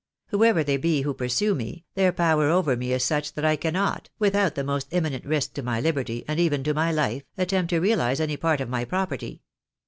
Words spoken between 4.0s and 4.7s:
without the